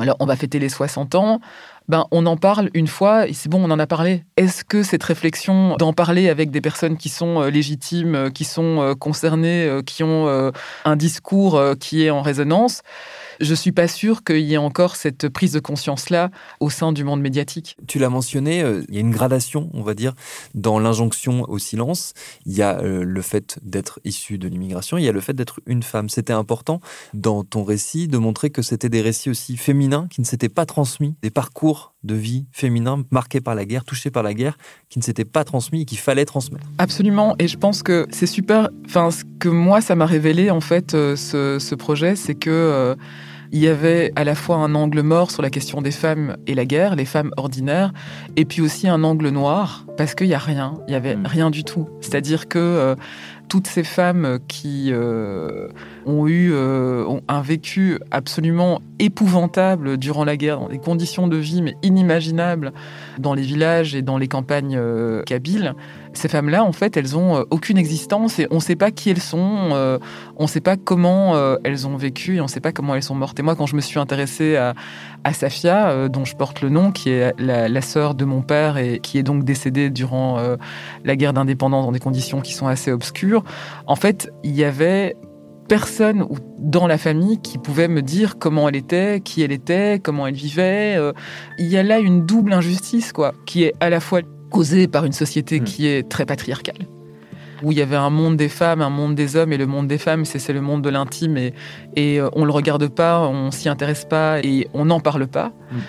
alors, 0.00 0.16
on 0.20 0.26
va 0.26 0.36
fêter 0.36 0.58
les 0.58 0.70
60 0.70 1.14
ans 1.14 1.40
ben, 1.88 2.06
on 2.10 2.26
en 2.26 2.36
parle 2.36 2.70
une 2.74 2.88
fois 2.88 3.26
c'est 3.32 3.48
bon, 3.48 3.62
on 3.64 3.70
en 3.70 3.78
a 3.78 3.86
parlé. 3.86 4.24
Est-ce 4.36 4.64
que 4.64 4.82
cette 4.82 5.02
réflexion 5.02 5.76
d'en 5.76 5.92
parler 5.92 6.28
avec 6.28 6.50
des 6.50 6.60
personnes 6.60 6.96
qui 6.96 7.08
sont 7.08 7.42
euh, 7.42 7.50
légitimes, 7.50 8.14
euh, 8.14 8.30
qui 8.30 8.44
sont 8.44 8.80
euh, 8.80 8.94
concernées, 8.94 9.80
qui 9.86 10.02
ont 10.02 10.52
un 10.84 10.96
discours 10.96 11.60
qui 11.78 12.04
est 12.04 12.10
en 12.10 12.22
résonance, 12.22 12.82
je 13.40 13.54
suis 13.54 13.72
pas 13.72 13.88
sûr 13.88 14.24
qu'il 14.24 14.40
y 14.40 14.54
ait 14.54 14.58
encore 14.58 14.96
cette 14.96 15.28
prise 15.28 15.52
de 15.52 15.60
conscience-là 15.60 16.30
au 16.60 16.70
sein 16.70 16.92
du 16.92 17.04
monde 17.04 17.20
médiatique. 17.20 17.76
Tu 17.86 17.98
l'as 17.98 18.08
mentionné, 18.08 18.62
euh, 18.62 18.84
il 18.88 18.94
y 18.94 18.98
a 18.98 19.00
une 19.00 19.10
gradation, 19.10 19.70
on 19.74 19.82
va 19.82 19.94
dire, 19.94 20.14
dans 20.54 20.78
l'injonction 20.78 21.44
au 21.48 21.58
silence. 21.58 22.14
Il 22.44 22.54
y 22.54 22.62
a 22.62 22.78
euh, 22.80 23.04
le 23.04 23.22
fait 23.22 23.58
d'être 23.62 24.00
issu 24.04 24.38
de 24.38 24.48
l'immigration, 24.48 24.98
il 24.98 25.04
y 25.04 25.08
a 25.08 25.12
le 25.12 25.20
fait 25.20 25.34
d'être 25.34 25.60
une 25.66 25.82
femme. 25.82 26.08
C'était 26.08 26.32
important 26.32 26.80
dans 27.14 27.44
ton 27.44 27.64
récit 27.64 28.08
de 28.08 28.18
montrer 28.18 28.50
que 28.50 28.62
c'était 28.62 28.88
des 28.88 29.00
récits 29.00 29.30
aussi 29.30 29.56
féminins 29.56 30.08
qui 30.10 30.20
ne 30.20 30.26
s'étaient 30.26 30.48
pas 30.48 30.66
transmis, 30.66 31.14
des 31.22 31.30
parcours 31.30 31.94
de 32.06 32.14
vie 32.14 32.46
féminins 32.52 33.02
marqués 33.10 33.40
par 33.40 33.54
la 33.54 33.64
guerre, 33.64 33.84
touchés 33.84 34.10
par 34.10 34.22
la 34.22 34.34
guerre, 34.34 34.56
qui 34.88 34.98
ne 34.98 35.04
s'étaient 35.04 35.24
pas 35.24 35.44
transmis 35.44 35.82
et 35.82 35.84
qu'il 35.84 35.98
fallait 35.98 36.24
transmettre. 36.24 36.66
Absolument, 36.78 37.34
et 37.38 37.48
je 37.48 37.58
pense 37.58 37.82
que 37.82 38.06
c'est 38.10 38.26
super. 38.26 38.70
Enfin, 38.86 39.10
ce 39.10 39.24
que 39.38 39.48
moi, 39.48 39.80
ça 39.80 39.94
m'a 39.94 40.06
révélé 40.06 40.50
en 40.50 40.60
fait, 40.60 40.94
euh, 40.94 41.16
ce, 41.16 41.58
ce 41.58 41.74
projet, 41.74 42.16
c'est 42.16 42.34
que 42.34 42.96
il 43.52 43.60
y 43.60 43.68
avait 43.68 44.12
à 44.16 44.24
la 44.24 44.34
fois 44.34 44.56
un 44.56 44.74
angle 44.74 45.02
mort 45.02 45.30
sur 45.30 45.42
la 45.42 45.50
question 45.50 45.82
des 45.82 45.90
femmes 45.90 46.36
et 46.46 46.54
la 46.54 46.64
guerre, 46.64 46.96
les 46.96 47.04
femmes 47.04 47.30
ordinaires, 47.36 47.92
et 48.36 48.44
puis 48.44 48.60
aussi 48.60 48.88
un 48.88 49.02
angle 49.04 49.28
noir, 49.28 49.86
parce 49.96 50.14
qu'il 50.14 50.28
n'y 50.28 50.34
a 50.34 50.38
rien, 50.38 50.74
il 50.86 50.90
n'y 50.90 50.96
avait 50.96 51.16
mm. 51.16 51.26
rien 51.26 51.50
du 51.50 51.64
tout. 51.64 51.88
C'est-à-dire 52.00 52.48
que 52.48 52.58
euh, 52.58 52.94
toutes 53.48 53.66
ces 53.66 53.84
femmes 53.84 54.38
qui 54.48 54.90
euh, 54.90 55.68
ont 56.04 56.26
eu 56.26 56.50
euh, 56.52 57.20
un 57.28 57.42
vécu 57.42 57.98
absolument 58.10 58.80
épouvantable 58.98 59.96
durant 59.98 60.24
la 60.24 60.36
guerre, 60.36 60.60
dans 60.60 60.68
des 60.68 60.78
conditions 60.78 61.28
de 61.28 61.36
vie 61.36 61.62
mais 61.62 61.76
inimaginables 61.82 62.72
dans 63.18 63.34
les 63.34 63.42
villages 63.42 63.94
et 63.94 64.02
dans 64.02 64.18
les 64.18 64.28
campagnes 64.28 64.80
kabyles, 65.24 65.74
ces 66.14 66.28
femmes-là, 66.28 66.64
en 66.64 66.72
fait, 66.72 66.96
elles 66.96 67.16
ont 67.16 67.44
aucune 67.50 67.76
existence 67.76 68.38
et 68.38 68.46
on 68.50 68.56
ne 68.56 68.60
sait 68.60 68.76
pas 68.76 68.90
qui 68.90 69.10
elles 69.10 69.20
sont, 69.20 69.98
on 70.36 70.42
ne 70.42 70.48
sait 70.48 70.62
pas 70.62 70.78
comment 70.78 71.36
elles 71.62 71.86
ont 71.86 71.96
vécu 71.96 72.36
et 72.36 72.40
on 72.40 72.44
ne 72.44 72.48
sait 72.48 72.60
pas 72.60 72.72
comment 72.72 72.94
elles 72.94 73.02
sont 73.02 73.14
mortes. 73.14 73.38
Et 73.38 73.42
moi, 73.42 73.54
quand 73.54 73.66
je 73.66 73.76
me 73.76 73.82
suis 73.82 73.98
intéressée 73.98 74.56
à, 74.56 74.74
Safia, 75.32 76.08
dont 76.08 76.24
je 76.24 76.36
porte 76.36 76.60
le 76.60 76.68
nom, 76.68 76.92
qui 76.92 77.10
est 77.10 77.32
la, 77.38 77.68
la 77.68 77.80
sœur 77.80 78.14
de 78.14 78.24
mon 78.24 78.42
père 78.42 78.78
et 78.78 79.00
qui 79.00 79.18
est 79.18 79.22
donc 79.22 79.44
décédée 79.44 79.90
durant 79.90 80.38
la 81.04 81.16
guerre 81.16 81.32
d'indépendance 81.32 81.86
dans 81.86 81.92
des 81.92 81.98
conditions 81.98 82.40
qui 82.40 82.52
sont 82.52 82.66
assez 82.66 82.92
obscures, 82.92 83.44
en 83.86 83.96
fait, 83.96 84.30
il 84.44 84.54
y 84.54 84.64
avait 84.64 85.16
personne 85.66 86.26
dans 86.58 86.86
la 86.86 86.98
famille 86.98 87.38
qui 87.38 87.58
pouvait 87.58 87.88
me 87.88 88.02
dire 88.02 88.38
comment 88.38 88.68
elle 88.68 88.76
était, 88.76 89.20
qui 89.20 89.42
elle 89.42 89.52
était, 89.52 90.00
comment 90.02 90.26
elle 90.26 90.34
vivait. 90.34 90.96
Euh, 90.96 91.12
il 91.58 91.66
y 91.66 91.76
a 91.76 91.82
là 91.82 91.98
une 91.98 92.24
double 92.24 92.52
injustice, 92.52 93.12
quoi, 93.12 93.34
qui 93.46 93.64
est 93.64 93.74
à 93.80 93.90
la 93.90 94.00
fois 94.00 94.20
causée 94.50 94.88
par 94.88 95.04
une 95.04 95.12
société 95.12 95.60
hmm. 95.60 95.64
qui 95.64 95.86
est 95.86 96.08
très 96.08 96.24
patriarcale, 96.24 96.86
où 97.62 97.72
il 97.72 97.78
y 97.78 97.82
avait 97.82 97.96
un 97.96 98.10
monde 98.10 98.36
des 98.36 98.48
femmes, 98.48 98.82
un 98.82 98.90
monde 98.90 99.14
des 99.14 99.36
hommes, 99.36 99.52
et 99.52 99.56
le 99.56 99.66
monde 99.66 99.88
des 99.88 99.98
femmes, 99.98 100.24
c'est 100.24 100.52
le 100.52 100.60
monde 100.60 100.82
de 100.82 100.90
l'intime, 100.90 101.36
et, 101.36 101.54
et 101.94 102.20
euh, 102.20 102.28
on 102.34 102.44
le 102.44 102.52
regarde 102.52 102.88
pas, 102.88 103.20
on 103.20 103.50
s'y 103.50 103.68
intéresse 103.68 104.04
pas, 104.04 104.40
et 104.40 104.68
on 104.74 104.86
n'en 104.86 105.00
parle 105.00 105.26
pas. 105.26 105.52
Hmm 105.70 105.80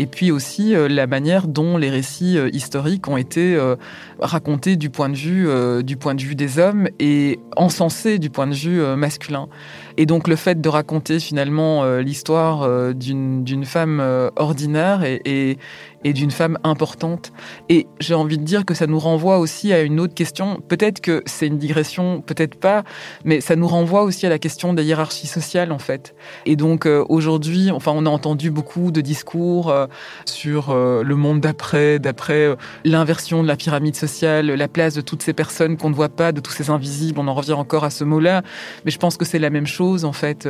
et 0.00 0.06
puis 0.06 0.30
aussi 0.30 0.74
euh, 0.74 0.88
la 0.88 1.06
manière 1.06 1.46
dont 1.46 1.76
les 1.76 1.90
récits 1.90 2.38
euh, 2.38 2.48
historiques 2.54 3.06
ont 3.06 3.18
été 3.18 3.54
euh, 3.54 3.76
racontés 4.18 4.76
du 4.76 4.88
point 4.88 5.10
de 5.10 5.14
vue 5.14 5.48
du 5.84 5.96
point 5.98 6.14
de 6.14 6.22
vue 6.22 6.34
des 6.34 6.58
hommes 6.58 6.88
et 6.98 7.38
encensés 7.54 8.18
du 8.18 8.30
point 8.30 8.46
de 8.46 8.54
vue 8.54 8.80
masculin. 8.96 9.48
Et 9.96 10.06
donc 10.06 10.28
le 10.28 10.36
fait 10.36 10.60
de 10.60 10.68
raconter 10.68 11.20
finalement 11.20 11.84
l'histoire 11.98 12.94
d'une 12.94 13.64
femme 13.64 14.00
ordinaire 14.36 15.02
et, 15.04 15.58
et 16.04 16.12
d'une 16.12 16.30
femme 16.30 16.58
importante. 16.64 17.32
Et 17.68 17.86
j'ai 18.00 18.14
envie 18.14 18.38
de 18.38 18.44
dire 18.44 18.64
que 18.64 18.74
ça 18.74 18.86
nous 18.86 18.98
renvoie 18.98 19.38
aussi 19.38 19.72
à 19.72 19.82
une 19.82 20.00
autre 20.00 20.14
question. 20.14 20.60
Peut-être 20.66 21.00
que 21.00 21.22
c'est 21.26 21.46
une 21.46 21.58
digression, 21.58 22.22
peut-être 22.22 22.58
pas, 22.58 22.84
mais 23.24 23.40
ça 23.40 23.56
nous 23.56 23.66
renvoie 23.66 24.02
aussi 24.02 24.26
à 24.26 24.28
la 24.28 24.38
question 24.38 24.72
des 24.72 24.84
hiérarchies 24.84 25.26
sociales 25.26 25.72
en 25.72 25.78
fait. 25.78 26.14
Et 26.46 26.56
donc 26.56 26.86
euh, 26.86 27.04
aujourd'hui, 27.08 27.70
enfin, 27.70 27.92
on 27.94 28.06
a 28.06 28.10
entendu 28.10 28.50
beaucoup 28.50 28.90
de 28.90 29.00
discours 29.00 29.70
euh, 29.70 29.86
sur 30.24 30.70
euh, 30.70 31.02
le 31.02 31.16
monde 31.16 31.40
d'après, 31.40 31.98
d'après 31.98 32.56
l'inversion 32.84 33.42
de 33.42 33.48
la 33.48 33.56
pyramide 33.56 33.96
sociale, 33.96 34.46
la 34.46 34.68
place 34.68 34.94
de 34.94 35.00
toutes 35.00 35.22
ces 35.22 35.32
personnes 35.32 35.76
qu'on 35.76 35.90
ne 35.90 35.94
voit 35.94 36.08
pas, 36.08 36.32
de 36.32 36.40
tous 36.40 36.52
ces 36.52 36.70
invisibles. 36.70 37.18
On 37.20 37.28
en 37.28 37.34
revient 37.34 37.52
encore 37.52 37.84
à 37.84 37.90
ce 37.90 38.04
mot-là, 38.04 38.42
mais 38.84 38.90
je 38.90 38.98
pense 38.98 39.16
que 39.16 39.24
c'est 39.24 39.38
la 39.38 39.50
même 39.50 39.66
chose 39.66 39.89
en 40.04 40.12
fait. 40.12 40.48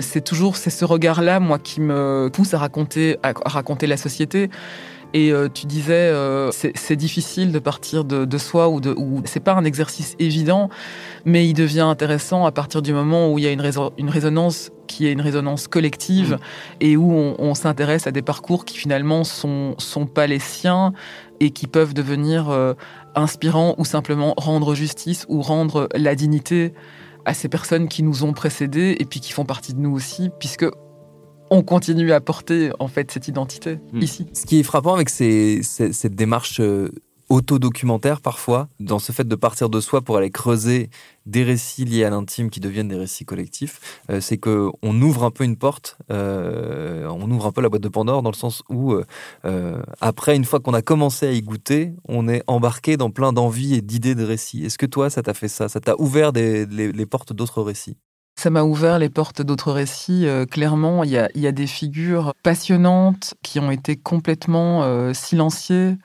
c'est 0.00 0.24
toujours 0.24 0.56
c'est 0.56 0.70
ce 0.70 0.84
regard-là, 0.84 1.40
moi, 1.40 1.58
qui 1.58 1.80
me 1.80 2.28
pousse 2.32 2.54
à 2.54 2.58
raconter 2.58 3.16
à 3.22 3.32
raconter 3.44 3.86
la 3.86 3.96
société 3.96 4.50
et 5.16 5.32
euh, 5.32 5.48
tu 5.48 5.66
disais, 5.66 5.94
euh, 5.94 6.50
c'est 6.50 6.96
difficile 6.96 7.52
de 7.52 7.58
partir 7.58 8.04
de, 8.04 8.38
soi 8.38 8.68
ou, 8.68 8.80
de, 8.80 8.90
ou 8.90 9.22
c'est 9.24 9.40
pas 9.40 9.54
un 9.54 9.64
exercice 9.64 10.14
évident, 10.18 10.68
mais 11.24 11.48
il 11.48 11.54
devient 11.54 11.80
intéressant 11.80 12.44
à 12.44 12.52
partir 12.52 12.82
du 12.82 12.92
moment 12.92 13.32
où 13.32 13.38
il 13.38 13.44
y 13.44 13.48
a 13.48 13.52
une, 13.52 13.62
une 13.96 14.10
résonance 14.10 14.70
qui 14.86 15.06
est 15.06 15.12
une 15.12 15.20
résonance 15.20 15.68
collective 15.68 16.34
mmh. 16.34 16.38
et 16.80 16.96
où 16.96 17.12
on, 17.38 17.54
s'intéresse 17.54 18.06
à 18.06 18.12
des 18.12 18.22
parcours 18.22 18.64
qui 18.64 18.76
finalement 18.76 19.24
sont, 19.24 19.74
sont 19.78 20.06
pas 20.06 20.26
les 20.26 20.38
siens 20.38 20.92
et 21.40 21.50
qui 21.50 21.66
peuvent 21.66 21.94
devenir 21.94 22.50
euh, 22.50 22.74
inspirants 23.14 23.74
ou 23.78 23.84
simplement 23.84 24.34
rendre 24.36 24.74
justice 24.74 25.24
ou 25.28 25.40
rendre 25.40 25.88
la 25.94 26.14
dignité 26.14 26.74
à 27.26 27.34
ces 27.34 27.48
personnes 27.48 27.88
qui 27.88 28.02
nous 28.02 28.24
ont 28.24 28.32
précédés 28.32 28.96
et 28.98 29.04
puis 29.04 29.20
qui 29.20 29.32
font 29.32 29.44
partie 29.44 29.74
de 29.74 29.80
nous 29.80 29.92
aussi, 29.92 30.30
puisque 30.38 30.64
on 31.50 31.62
continue 31.62 32.12
à 32.12 32.20
porter 32.20 32.70
en 32.78 32.88
fait 32.88 33.10
cette 33.10 33.28
identité 33.28 33.78
hmm. 33.92 34.00
ici. 34.00 34.26
Ce 34.32 34.46
qui 34.46 34.60
est 34.60 34.62
frappant 34.62 34.94
avec 34.94 35.10
cette 35.10 36.14
démarche 36.14 36.60
euh, 36.60 36.90
autodocumentaire 37.28 38.20
parfois, 38.20 38.68
dans 38.80 38.98
ce 38.98 39.12
fait 39.12 39.26
de 39.26 39.34
partir 39.34 39.68
de 39.68 39.80
soi 39.80 40.02
pour 40.02 40.16
aller 40.16 40.30
creuser 40.30 40.90
des 41.26 41.42
récits 41.42 41.84
liés 41.84 42.04
à 42.04 42.10
l'intime 42.10 42.50
qui 42.50 42.60
deviennent 42.60 42.88
des 42.88 42.96
récits 42.96 43.24
collectifs, 43.24 44.00
euh, 44.10 44.20
c'est 44.20 44.38
que 44.38 44.70
on 44.82 45.00
ouvre 45.02 45.24
un 45.24 45.30
peu 45.30 45.44
une 45.44 45.56
porte, 45.56 45.98
euh, 46.10 47.06
on 47.08 47.30
ouvre 47.30 47.46
un 47.46 47.52
peu 47.52 47.60
la 47.60 47.68
boîte 47.68 47.82
de 47.82 47.88
Pandore 47.88 48.22
dans 48.22 48.30
le 48.30 48.36
sens 48.36 48.62
où 48.68 48.94
après, 50.00 50.36
une 50.36 50.44
fois 50.44 50.60
qu'on 50.60 50.74
a 50.74 50.82
commencé 50.82 51.26
à 51.26 51.32
y 51.32 51.42
goûter, 51.42 51.94
on 52.08 52.28
est 52.28 52.42
embarqué 52.46 52.96
dans 52.96 53.10
plein 53.10 53.32
d'envies 53.32 53.74
et 53.74 53.80
d'idées 53.80 54.14
de 54.14 54.24
récits. 54.24 54.64
Est-ce 54.64 54.78
que 54.78 54.86
toi, 54.86 55.10
ça 55.10 55.22
t'a 55.22 55.34
fait 55.34 55.48
ça? 55.48 55.68
Ça 55.68 55.80
t'a 55.80 55.94
ouvert 55.98 56.32
les 56.32 57.06
portes 57.06 57.32
d'autres 57.32 57.62
récits? 57.62 57.96
Ça 58.38 58.50
m'a 58.50 58.64
ouvert 58.64 58.98
les 58.98 59.08
portes 59.08 59.40
d'autres 59.40 59.72
récits. 59.72 60.26
Euh, 60.26 60.44
clairement, 60.44 61.04
il 61.04 61.10
y 61.10 61.46
a, 61.46 61.52
des 61.52 61.66
figures 61.66 62.34
passionnantes 62.42 63.34
qui 63.42 63.58
ont 63.60 63.70
été 63.70 63.96
complètement 63.96 64.82
euh, 64.82 65.14
silenciées. 65.14 65.96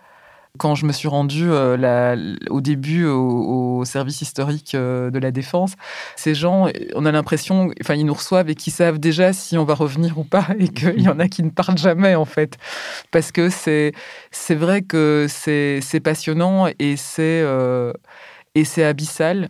Quand 0.58 0.76
je 0.76 0.86
me 0.86 0.92
suis 0.92 1.08
rendue 1.08 1.50
euh, 1.50 2.36
au 2.50 2.62
début 2.62 3.06
au, 3.06 3.84
service 3.86 4.22
historique 4.22 4.76
de 4.76 5.20
la 5.20 5.32
défense, 5.32 5.76
ces 6.16 6.36
gens, 6.36 6.68
on 6.94 7.06
a 7.06 7.12
l'impression, 7.12 7.72
enfin, 7.82 7.96
ils 7.96 8.06
nous 8.06 8.14
reçoivent 8.14 8.50
et 8.50 8.56
qu'ils 8.56 8.74
savent 8.74 9.00
déjà 9.00 9.34
si 9.34 9.58
on 9.58 9.64
va 9.64 9.74
revenir 9.74 10.18
ou 10.20 10.24
pas, 10.24 10.48
et 10.60 10.68
qu'il 10.68 11.02
y 11.02 11.10
en 11.10 11.20
a 11.20 11.28
qui 11.28 11.42
ne 11.42 11.50
parlent 11.50 11.78
jamais 11.78 12.16
en 12.16 12.26
fait, 12.26 12.58
parce 13.12 13.32
que 13.32 13.50
c'est 13.50 13.94
vrai 14.50 14.84
que 14.84 15.26
c'est 15.30 16.02
passionnant 16.04 16.68
et 16.80 16.96
c'est 16.96 17.44
c'est 18.64 18.84
abyssal. 18.84 19.50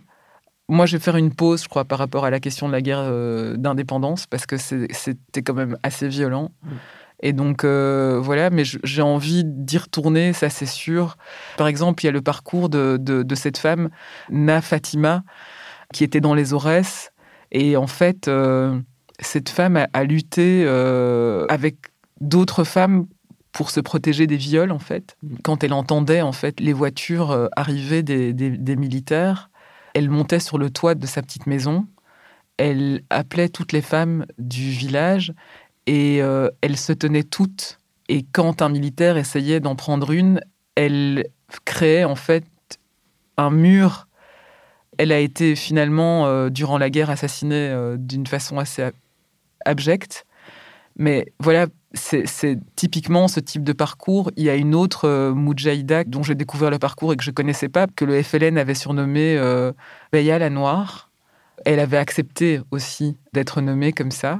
Moi, 0.72 0.86
je 0.86 0.96
vais 0.96 1.04
faire 1.04 1.18
une 1.18 1.34
pause, 1.36 1.64
je 1.64 1.68
crois, 1.68 1.84
par 1.84 2.00
rapport 2.00 2.24
à 2.24 2.30
la 2.30 2.40
question 2.40 2.68
de 2.68 2.72
la 2.72 2.82
guerre 2.82 3.02
euh, 3.02 3.58
d'indépendance, 3.58 4.26
parce 4.26 4.46
que 4.46 4.56
c'était 4.56 5.42
quand 5.44 5.54
même 5.54 5.78
assez 5.84 6.08
violent. 6.08 6.52
Mm. 6.64 6.70
Et 7.22 7.34
donc, 7.34 7.64
euh, 7.64 8.20
voilà, 8.22 8.50
mais 8.50 8.64
j'ai 8.66 9.02
envie 9.02 9.44
d'y 9.46 9.78
retourner, 9.78 10.34
ça 10.34 10.50
c'est 10.50 10.66
sûr. 10.66 11.18
Par 11.58 11.68
exemple, 11.68 12.04
il 12.04 12.08
y 12.08 12.10
a 12.10 12.12
le 12.12 12.22
parcours 12.22 12.70
de, 12.70 13.26
cette 13.36 13.58
femme, 13.58 13.90
Na 14.30 14.62
Fatima, 14.62 15.24
qui 15.94 16.04
était 16.04 16.22
dans 16.22 16.34
les 16.34 16.54
Aurès. 16.54 17.12
Et 17.52 17.78
en 17.78 17.88
fait, 17.88 18.28
euh, 18.28 18.80
cette 19.20 19.50
femme 19.50 19.86
a, 19.94 20.04
lutté 20.04 20.68
avec 21.50 21.76
d'autres 22.20 22.64
femmes 22.64 23.06
pour 23.52 23.70
se 23.70 23.82
protéger 23.82 24.26
des 24.26 24.38
viols, 24.38 24.72
en 24.72 24.80
fait. 24.80 25.18
Quand 25.44 25.64
elle 25.64 25.74
entendait, 25.74 26.22
en 26.22 26.32
fait, 26.32 26.60
les 26.60 26.74
voitures 26.74 27.50
arriver 27.56 28.02
des 28.02 28.76
militaires, 28.76 29.52
elle 29.94 30.10
montait 30.10 30.40
sur 30.40 30.58
le 30.58 30.70
toit 30.70 30.96
de 30.96 31.06
sa 31.06 31.22
petite 31.22 31.48
maison, 31.48 31.86
elle 32.58 33.04
appelait 33.10 33.50
toutes 33.50 33.72
les 33.72 33.82
femmes 33.82 34.26
du 34.38 34.70
village 34.70 35.34
et 35.88 36.22
euh, 36.22 36.50
elles 36.62 36.78
se 36.78 36.94
tenaient 36.94 37.24
toutes. 37.24 37.80
Et 38.10 38.24
quand 38.24 38.62
un 38.62 38.70
militaire 38.70 39.18
essayait 39.18 39.60
d'en 39.60 39.76
prendre 39.76 40.12
une, 40.12 40.42
elle 40.76 41.26
créait 41.66 42.04
en 42.04 42.16
fait 42.16 42.46
un 43.38 43.52
mur. 43.52 44.08
Elle 44.98 45.12
a 45.12 45.20
été 45.20 45.56
finalement, 45.56 46.28
euh, 46.28 46.50
durant 46.50 46.78
la 46.78 46.90
guerre, 46.90 47.10
assassinée 47.10 47.70
euh, 47.70 47.98
d'une 47.98 48.28
façon 48.28 48.60
assez 48.60 48.90
abjecte. 49.66 50.26
Mais 50.98 51.32
voilà, 51.40 51.68
c'est 51.94 52.60
typiquement 52.76 53.28
ce 53.28 53.40
type 53.40 53.64
de 53.64 53.74
parcours. 53.74 54.32
Il 54.38 54.44
y 54.44 54.50
a 54.50 54.56
une 54.56 54.76
autre 54.76 55.08
euh, 55.08 56.04
dont 56.06 56.24
j'ai 56.24 56.36
découvert 56.36 56.70
le 56.70 56.80
parcours 56.80 57.14
et 57.14 57.18
que 57.18 57.24
je 57.24 57.32
connaissais 57.32 57.70
pas, 57.70 57.88
que 57.88 58.06
le 58.06 58.22
FLN 58.22 58.58
avait 58.58 58.76
surnommé 58.76 59.36
euh, 59.38 59.72
Beya 60.12 60.40
la 60.40 60.50
Noire. 60.50 61.10
Elle 61.66 61.80
avait 61.80 61.98
accepté 61.98 62.62
aussi 62.72 63.18
d'être 63.34 63.62
nommée 63.62 63.92
comme 63.92 64.12
ça. 64.12 64.40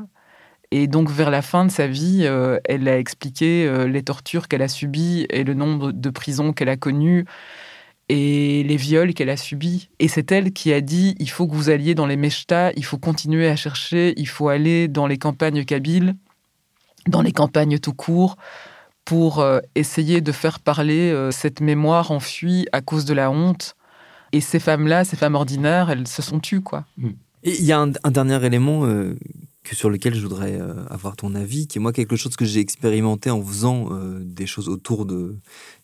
Et 0.72 0.88
donc, 0.88 1.10
vers 1.12 1.30
la 1.30 1.42
fin 1.42 1.66
de 1.66 1.72
sa 1.72 1.88
vie, 1.88 2.22
euh, 2.24 2.58
elle 2.64 2.88
a 2.88 2.98
expliqué 2.98 3.68
euh, 3.68 3.88
les 3.88 4.04
tortures 4.04 4.48
qu'elle 4.48 4.62
a 4.62 4.70
subies 4.70 5.28
et 5.30 5.44
le 5.44 5.54
nombre 5.54 5.92
de 5.92 6.10
prisons 6.10 6.54
qu'elle 6.54 6.70
a 6.70 6.78
connues 6.78 7.26
et 8.08 8.64
les 8.64 8.78
viols 8.78 9.14
qu'elle 9.14 9.30
a 9.30 9.38
subis. 9.38 9.90
Et 10.00 10.08
c'est 10.08 10.32
elle 10.32 10.54
qui 10.54 10.72
a 10.72 10.80
dit 10.80 11.16
il 11.20 11.30
faut 11.30 11.46
que 11.46 11.54
vous 11.54 11.70
alliez 11.70 11.94
dans 11.94 12.06
les 12.06 12.16
Mechta, 12.16 12.72
il 12.78 12.86
faut 12.86 12.98
continuer 12.98 13.50
à 13.50 13.58
chercher, 13.58 14.14
il 14.18 14.28
faut 14.28 14.48
aller 14.48 14.88
dans 14.88 15.08
les 15.08 15.18
campagnes 15.18 15.66
kabyles 15.66 16.16
dans 17.08 17.24
les 17.24 17.32
campagnes 17.32 17.80
tout 17.80 17.94
court, 17.94 18.38
pour 19.06 19.40
euh, 19.40 19.60
essayer 19.74 20.22
de 20.22 20.32
faire 20.32 20.60
parler 20.60 21.12
cette 21.32 21.60
mémoire 21.60 22.12
enfuie 22.12 22.68
à 22.74 22.82
cause 22.82 23.06
de 23.06 23.16
la 23.16 23.32
honte. 23.32 23.76
Et 24.34 24.40
ces 24.40 24.60
femmes-là, 24.60 25.04
ces 25.04 25.18
femmes 25.18 25.34
ordinaires, 25.34 25.90
elles 25.90 26.08
se 26.08 26.22
sont 26.22 26.40
tues, 26.40 26.62
quoi. 26.62 26.86
Il 27.44 27.66
y 27.66 27.72
a 27.72 27.80
un, 27.80 28.12
dernier 28.12 28.46
élément 28.46 28.86
sur 29.72 29.90
lequel 29.90 30.16
je 30.16 30.22
voudrais 30.22 30.60
avoir 30.90 31.16
ton 31.16 31.36
avis, 31.36 31.68
qui 31.68 31.78
est 31.78 31.82
moi 31.82 31.94
quelque 31.94 32.16
chose 32.16 32.36
que 32.36 32.46
j'ai 32.46 32.60
expérimenté 32.60 33.30
en 33.30 33.44
faisant 33.44 33.90
des 34.20 34.46
choses 34.46 34.70
autour 34.70 35.06
de, 35.06 35.38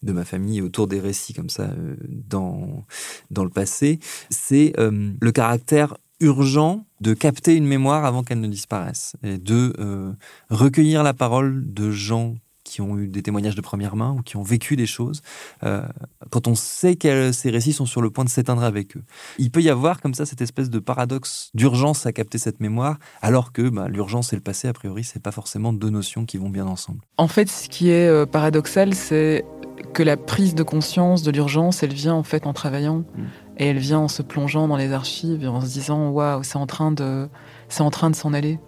de 0.03 0.11
ma 0.11 0.25
famille, 0.25 0.61
autour 0.61 0.87
des 0.87 0.99
récits 0.99 1.33
comme 1.33 1.49
ça 1.49 1.69
dans, 2.09 2.85
dans 3.31 3.43
le 3.43 3.49
passé. 3.49 3.99
C'est 4.29 4.73
le 4.77 5.31
caractère 5.31 5.95
urgent 6.19 6.85
de 7.01 7.13
capter 7.13 7.55
une 7.55 7.67
mémoire 7.67 8.05
avant 8.05 8.23
qu'elle 8.23 8.39
ne 8.39 8.47
disparaisse 8.47 9.15
et 9.23 9.37
de 9.37 9.73
euh, 9.79 10.11
recueillir 10.49 11.03
la 11.03 11.13
parole 11.13 11.73
de 11.73 11.91
gens 11.91 12.35
qui 12.67 12.81
ont 12.81 12.97
eu 12.97 13.07
des 13.07 13.23
témoignages 13.23 13.55
de 13.55 13.61
première 13.61 13.95
main 13.95 14.15
ou 14.17 14.21
qui 14.21 14.37
ont 14.37 14.43
vécu 14.43 14.75
des 14.75 14.85
choses, 14.85 15.21
euh, 15.63 15.81
quand 16.29 16.47
on 16.47 16.55
sait 16.55 16.95
que 16.95 17.31
ces 17.31 17.49
récits 17.49 17.73
sont 17.73 17.85
sur 17.85 18.01
le 18.01 18.09
point 18.09 18.23
de 18.23 18.29
s'éteindre 18.29 18.63
avec 18.63 18.97
eux. 18.97 19.03
Il 19.37 19.51
peut 19.51 19.61
y 19.61 19.69
avoir 19.69 20.01
comme 20.01 20.13
ça 20.13 20.25
cette 20.25 20.41
espèce 20.41 20.69
de 20.69 20.79
paradoxe 20.79 21.49
d'urgence 21.53 22.05
à 22.05 22.11
capter 22.11 22.37
cette 22.37 22.59
mémoire, 22.59 22.97
alors 23.21 23.51
que 23.51 23.69
bah, 23.69 23.87
l'urgence 23.87 24.33
et 24.33 24.35
le 24.35 24.41
passé, 24.41 24.67
a 24.67 24.73
priori, 24.73 25.03
c'est 25.03 25.21
pas 25.21 25.31
forcément 25.31 25.73
deux 25.73 25.89
notions 25.89 26.25
qui 26.25 26.37
vont 26.37 26.49
bien 26.49 26.67
ensemble. 26.67 26.99
En 27.17 27.27
fait, 27.27 27.49
ce 27.49 27.69
qui 27.69 27.89
est 27.89 28.07
euh, 28.07 28.25
paradoxal, 28.25 28.93
c'est 28.93 29.45
que 29.93 30.03
la 30.03 30.17
prise 30.17 30.55
de 30.55 30.63
conscience 30.63 31.23
de 31.23 31.31
l'urgence, 31.31 31.83
elle 31.83 31.93
vient 31.93 32.13
en 32.13 32.23
fait 32.23 32.45
en 32.45 32.53
travaillant. 32.53 32.99
Mm. 32.99 33.23
Et 33.57 33.67
elle 33.67 33.79
vient 33.79 33.99
en 33.99 34.07
se 34.07 34.21
plongeant 34.21 34.67
dans 34.67 34.77
les 34.77 34.93
archives 34.93 35.43
et 35.43 35.47
en 35.47 35.61
se 35.61 35.67
disant 35.67 36.09
waouh, 36.09 36.43
c'est 36.43 36.57
en 36.57 36.67
train 36.67 36.91
de, 36.91 37.27
c'est 37.69 37.81
en 37.81 37.89
train 37.89 38.09
de 38.09 38.15
s'en 38.15 38.33
aller. 38.33 38.59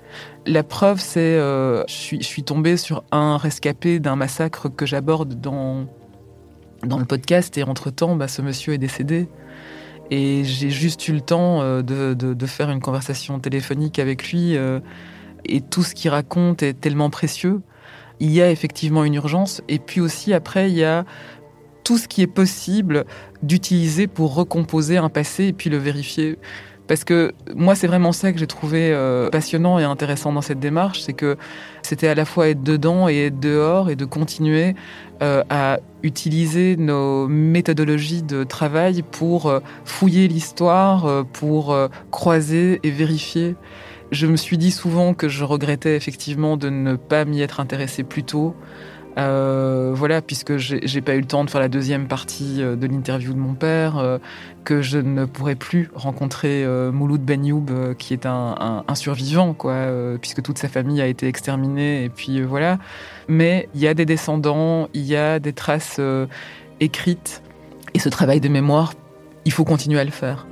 La 0.46 0.64
preuve, 0.64 1.00
c'est, 1.00 1.20
euh, 1.20 1.84
je 1.88 2.18
suis, 2.22 2.44
tombée 2.44 2.76
sur 2.76 3.04
un 3.12 3.38
rescapé 3.38 4.00
d'un 4.00 4.16
massacre 4.16 4.68
que 4.70 4.86
j'aborde 4.86 5.40
dans 5.40 5.86
dans 6.84 6.98
le 6.98 7.06
podcast 7.06 7.58
et 7.58 7.64
entre 7.64 7.90
temps, 7.90 8.16
bah, 8.16 8.30
ce 8.30 8.42
monsieur 8.42 8.74
est 8.74 8.78
décédé. 8.78 9.28
Et 10.12 10.44
j'ai 10.44 10.70
juste 10.70 11.08
eu 11.08 11.14
le 11.14 11.22
temps 11.22 11.62
euh, 11.62 11.82
de, 11.82 12.14
de, 12.14 12.34
de, 12.34 12.46
faire 12.46 12.70
une 12.72 12.80
conversation 12.80 13.38
téléphonique 13.40 14.00
avec 14.00 14.32
lui. 14.32 14.56
Euh, 14.56 14.80
et 15.46 15.62
tout 15.62 15.84
ce 15.84 15.94
qu'il 15.94 16.10
raconte 16.10 16.64
est 16.64 16.74
tellement 16.74 17.10
précieux. 17.10 17.62
Il 18.20 18.32
y 18.32 18.42
a 18.42 18.50
effectivement 18.52 19.04
une 19.04 19.14
urgence. 19.14 19.62
Et 19.68 19.80
puis 19.80 20.02
aussi, 20.02 20.34
après, 20.34 20.70
il 20.70 20.78
y 20.78 20.84
a 20.84 21.06
tout 21.90 21.98
ce 21.98 22.08
qui 22.08 22.22
est 22.22 22.28
possible 22.28 23.06
d'utiliser 23.42 24.06
pour 24.06 24.36
recomposer 24.36 24.98
un 24.98 25.10
passé 25.10 25.46
et 25.46 25.54
puis 25.54 25.72
le 25.72 25.78
vérifier. 25.78 26.38
Parce 26.88 27.04
que 27.04 27.34
moi, 27.56 27.74
c'est 27.74 27.88
vraiment 27.88 28.12
ça 28.12 28.32
que 28.32 28.38
j'ai 28.38 28.46
trouvé 28.46 28.92
euh, 28.92 29.32
passionnant 29.32 29.80
et 29.80 29.84
intéressant 29.84 30.32
dans 30.32 30.44
cette 30.44 30.60
démarche, 30.60 31.02
c'est 31.02 31.14
que 31.14 31.36
c'était 31.82 32.08
à 32.08 32.14
la 32.14 32.26
fois 32.26 32.50
être 32.50 32.62
dedans 32.62 33.10
et 33.10 33.26
être 33.26 33.40
dehors 33.40 33.90
et 33.90 33.96
de 33.96 34.06
continuer 34.06 34.76
euh, 35.24 35.44
à 35.50 35.80
utiliser 36.04 36.78
nos 36.78 37.28
méthodologies 37.28 38.22
de 38.22 38.44
travail 38.44 39.02
pour 39.02 39.48
euh, 39.48 39.60
fouiller 39.84 40.28
l'histoire, 40.28 41.26
pour 41.34 41.76
croiser 42.12 42.80
et 42.84 42.92
vérifier. 42.92 43.56
Je 44.12 44.28
me 44.28 44.38
suis 44.38 44.60
dit 44.60 44.72
souvent 44.72 45.16
que 45.16 45.28
je 45.28 45.44
regrettais 45.44 45.96
effectivement 45.96 46.56
de 46.56 46.70
ne 46.70 46.96
pas 46.98 47.26
m'y 47.26 47.42
être 47.42 47.60
intéressé 47.60 48.04
plus 48.04 48.24
tôt, 48.24 48.56
euh, 49.18 49.92
voilà, 49.94 50.22
puisque 50.22 50.58
j'ai 50.58 51.02
pas 51.02 51.16
eu 51.16 51.20
le 51.20 51.26
temps 51.26 51.44
de 51.44 51.50
faire 51.50 51.62
la 51.62 51.68
deuxième 51.68 52.08
partie 52.08 52.62
euh, 52.62 52.76
de 52.76 52.88
l'interview 52.88 53.34
de 53.34 53.40
mon 53.40 53.54
père, 53.54 53.98
euh, 53.98 54.18
que 54.64 54.82
je 54.82 54.98
ne 54.98 55.26
pourrais 55.26 55.56
plus 55.56 55.90
rencontrer 55.94 56.66
Mouloud 56.92 57.22
Ben 57.22 57.44
Youb, 57.44 57.96
qui 57.98 58.14
est 58.14 58.26
un, 58.26 58.84
survivant, 58.94 59.54
quoi, 59.54 59.88
puisque 60.22 60.44
toute 60.44 60.60
sa 60.60 60.68
famille 60.68 61.02
a 61.02 61.08
été 61.08 61.28
exterminée, 61.28 62.04
et 62.04 62.10
puis 62.10 62.42
voilà. 62.44 62.78
Mais 63.28 63.68
il 63.74 63.82
y 63.82 63.88
a 63.88 63.94
des 63.94 64.06
descendants, 64.06 64.90
il 64.94 65.06
y 65.06 65.16
a 65.16 65.40
des 65.40 65.54
traces 65.54 66.00
écrites, 66.80 67.42
et 67.96 68.00
ce 68.00 68.10
travail 68.10 68.42
de 68.42 68.50
mémoire, 68.50 68.94
il 69.46 69.52
faut 69.52 69.66
continuer 69.66 70.00
à 70.00 70.04
le 70.04 70.12
faire. 70.12 70.46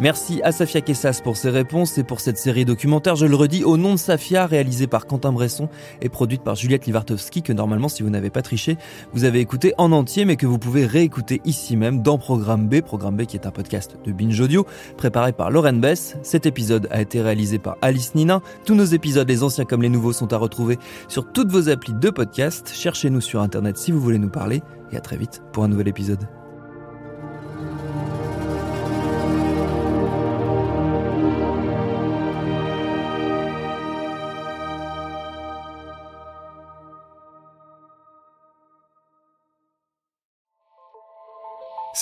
Merci 0.00 0.40
à 0.42 0.50
Safia 0.50 0.80
Kessas 0.80 1.20
pour 1.22 1.36
ses 1.36 1.50
réponses 1.50 1.98
et 1.98 2.02
pour 2.02 2.18
cette 2.18 2.36
série 2.36 2.64
documentaire, 2.64 3.14
je 3.14 3.26
le 3.26 3.36
redis, 3.36 3.62
au 3.62 3.76
nom 3.76 3.92
de 3.92 3.98
Safia, 3.98 4.44
réalisée 4.44 4.88
par 4.88 5.06
Quentin 5.06 5.32
Bresson 5.32 5.68
et 6.02 6.08
produite 6.08 6.42
par 6.42 6.56
Juliette 6.56 6.86
Livartowski, 6.86 7.42
que 7.42 7.52
normalement, 7.52 7.88
si 7.88 8.02
vous 8.02 8.10
n'avez 8.10 8.30
pas 8.30 8.42
triché, 8.42 8.76
vous 9.12 9.22
avez 9.22 9.38
écouté 9.38 9.72
en 9.78 9.92
entier, 9.92 10.24
mais 10.24 10.34
que 10.34 10.46
vous 10.46 10.58
pouvez 10.58 10.84
réécouter 10.84 11.40
ici 11.44 11.76
même 11.76 12.02
dans 12.02 12.18
Programme 12.18 12.68
B, 12.68 12.80
Programme 12.80 13.16
B 13.16 13.24
qui 13.24 13.36
est 13.36 13.46
un 13.46 13.52
podcast 13.52 13.96
de 14.04 14.10
Binge 14.10 14.40
Audio, 14.40 14.66
préparé 14.96 15.32
par 15.32 15.52
Lauren 15.52 15.74
Bess. 15.74 16.16
Cet 16.22 16.44
épisode 16.46 16.88
a 16.90 17.00
été 17.00 17.22
réalisé 17.22 17.60
par 17.60 17.76
Alice 17.80 18.16
Nina. 18.16 18.40
Tous 18.66 18.74
nos 18.74 18.84
épisodes, 18.84 19.28
les 19.28 19.44
anciens 19.44 19.64
comme 19.64 19.82
les 19.82 19.88
nouveaux, 19.88 20.12
sont 20.12 20.32
à 20.32 20.38
retrouver 20.38 20.76
sur 21.06 21.30
toutes 21.30 21.52
vos 21.52 21.68
applis 21.68 21.94
de 21.94 22.10
podcast. 22.10 22.72
Cherchez-nous 22.74 23.20
sur 23.20 23.40
Internet 23.42 23.78
si 23.78 23.92
vous 23.92 24.00
voulez 24.00 24.18
nous 24.18 24.28
parler, 24.28 24.60
et 24.90 24.96
à 24.96 25.00
très 25.00 25.16
vite 25.16 25.40
pour 25.52 25.62
un 25.62 25.68
nouvel 25.68 25.86
épisode. 25.86 26.26